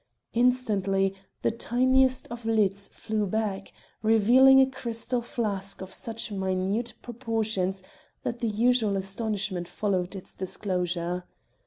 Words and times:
Instantly, 0.33 1.13
the 1.43 1.51
tiniest 1.51 2.27
of 2.31 2.43
lids 2.43 2.87
flew 2.87 3.27
back, 3.27 3.71
revealing 4.01 4.59
a 4.59 4.65
crystal 4.65 5.21
flask 5.21 5.79
of 5.79 5.93
such 5.93 6.31
minute 6.31 6.95
proportions 7.03 7.83
that 8.23 8.39
the 8.39 8.47
usual 8.49 8.97
astonishment 8.97 9.67
followed 9.67 10.15
its 10.15 10.35
disclosure. 10.35 11.25